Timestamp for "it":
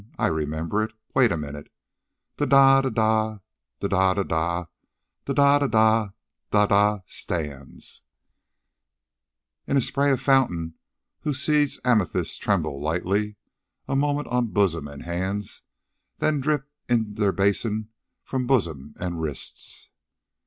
0.81-0.93